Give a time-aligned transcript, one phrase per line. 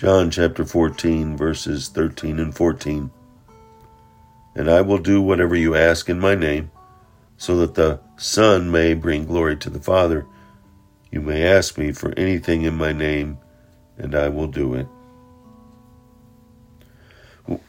[0.00, 3.10] John chapter 14, verses 13 and 14.
[4.54, 6.70] And I will do whatever you ask in my name,
[7.36, 10.24] so that the Son may bring glory to the Father.
[11.10, 13.40] You may ask me for anything in my name,
[13.98, 14.86] and I will do it.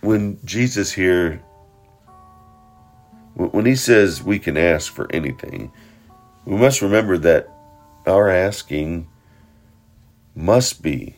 [0.00, 1.42] When Jesus here,
[3.34, 5.72] when he says we can ask for anything,
[6.44, 7.48] we must remember that
[8.06, 9.08] our asking
[10.36, 11.16] must be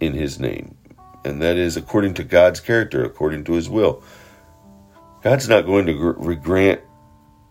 [0.00, 0.76] in his name,
[1.24, 4.02] and that is according to God's character, according to his will.
[5.22, 6.80] God's not going to grant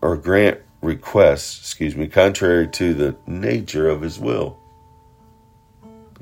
[0.00, 4.58] or grant requests, excuse me, contrary to the nature of his will.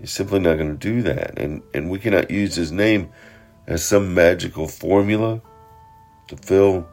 [0.00, 1.38] He's simply not going to do that.
[1.38, 3.11] And, and we cannot use his name
[3.66, 5.41] as some magical formula
[6.28, 6.88] to fill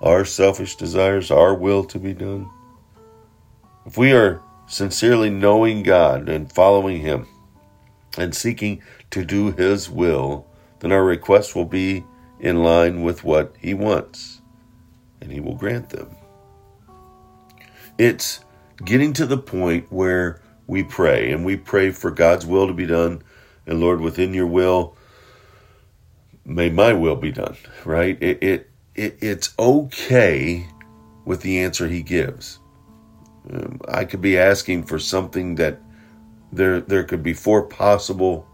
[0.00, 2.50] our selfish desires, our will to be done.
[3.86, 7.26] If we are sincerely knowing God and following him
[8.18, 10.46] and seeking to do his will,
[10.80, 12.04] then our requests will be
[12.40, 14.40] in line with what he wants,
[15.20, 16.14] and he will grant them.
[17.98, 18.40] It's
[18.84, 22.86] getting to the point where we pray and we pray for God's will to be
[22.86, 23.22] done.
[23.66, 24.96] And Lord, within your will,
[26.44, 28.20] may my will be done, right?
[28.20, 30.66] It, it, it it's okay
[31.24, 32.58] with the answer he gives.
[33.52, 35.80] Um, I could be asking for something that
[36.52, 38.46] there there could be four possible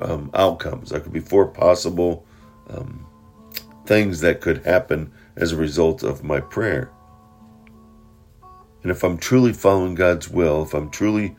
[0.00, 0.90] um, outcomes.
[0.90, 2.24] There could be four possible
[2.68, 3.06] um,
[3.86, 6.90] things that could happen as a result of my prayer.
[8.82, 11.36] And if I'm truly following God's will, if I'm truly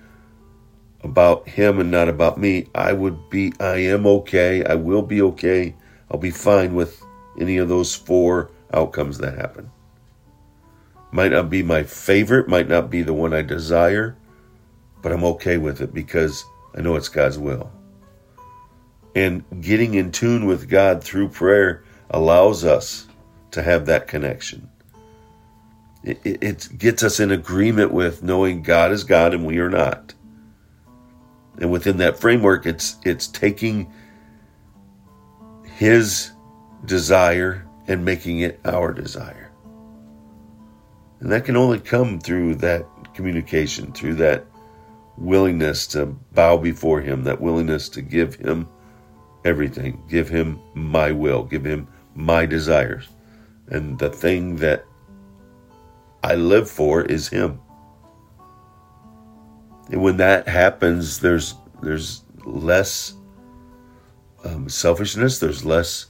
[1.01, 4.65] about Him and not about me, I would be, I am okay.
[4.65, 5.75] I will be okay.
[6.09, 7.01] I'll be fine with
[7.39, 9.69] any of those four outcomes that happen.
[11.11, 14.17] Might not be my favorite, might not be the one I desire,
[15.05, 16.43] but I'm okay with it because
[16.75, 17.71] I know it's God's will.
[19.13, 23.05] And getting in tune with God through prayer allows us
[23.51, 24.67] to have that connection
[26.05, 30.13] it, it gets us in agreement with knowing God is God and we are not.
[31.57, 33.91] And within that framework, it's it's taking
[35.63, 36.31] His
[36.85, 39.51] desire and making it our desire.
[41.21, 44.45] And that can only come through that communication, through that
[45.17, 48.67] willingness to bow before Him, that willingness to give Him
[49.43, 53.07] everything, give Him my will, give Him my desires.
[53.67, 54.85] And the thing that
[56.23, 57.59] I live for is Him.
[59.91, 63.13] And when that happens, there's there's less
[64.43, 65.39] um, selfishness.
[65.39, 66.07] There's less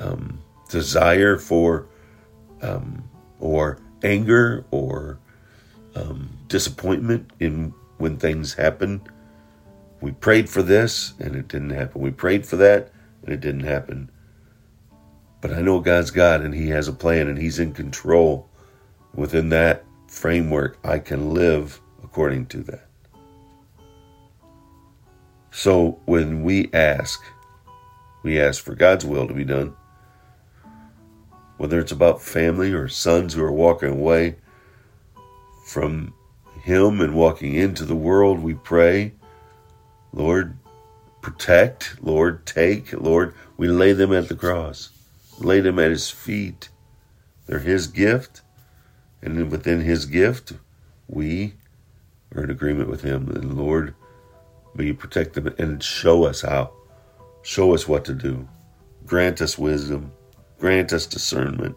[0.00, 0.40] um,
[0.70, 1.86] desire for
[2.62, 3.08] um,
[3.40, 5.18] or anger or
[5.94, 9.02] um, disappointment in when things happen.
[10.00, 12.00] We prayed for this and it didn't happen.
[12.00, 12.90] We prayed for that
[13.22, 14.10] and it didn't happen.
[15.40, 18.48] But I know God's God and He has a plan and He's in control
[19.14, 22.86] within that framework, I can live according to that.
[25.50, 27.22] So when we ask,
[28.22, 29.74] we ask for God's will to be done.
[31.56, 34.36] Whether it's about family or sons who are walking away
[35.66, 36.14] from
[36.68, 39.12] Him and walking into the world, we pray,
[40.12, 40.58] Lord,
[41.22, 44.90] protect, Lord, take, Lord, we lay them at the cross,
[45.38, 46.68] lay them at His feet.
[47.46, 48.42] They're His gift.
[49.22, 50.52] And within His gift,
[51.06, 51.54] we
[52.34, 53.30] are in agreement with Him.
[53.30, 53.94] And Lord,
[54.74, 56.72] may you protect them and show us how.
[57.40, 58.46] Show us what to do.
[59.06, 60.12] Grant us wisdom.
[60.58, 61.76] Grant us discernment.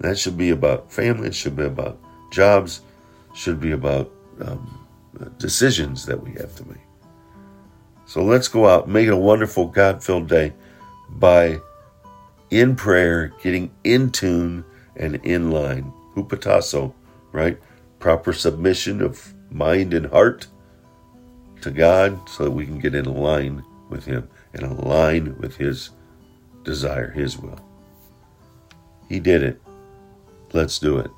[0.00, 1.28] That should be about family.
[1.28, 1.98] It should be about
[2.30, 2.82] jobs.
[3.38, 4.10] Should be about
[4.40, 4.84] um,
[5.38, 6.78] decisions that we have to make.
[8.04, 10.54] So let's go out, make it a wonderful, God filled day
[11.08, 11.60] by
[12.50, 14.64] in prayer, getting in tune
[14.96, 16.92] and in line hupotasso,
[17.30, 17.60] right?
[18.00, 20.48] Proper submission of mind and heart
[21.60, 25.90] to God so that we can get in line with Him and align with His
[26.64, 27.60] desire, His will.
[29.08, 29.62] He did it.
[30.52, 31.10] Let's do it.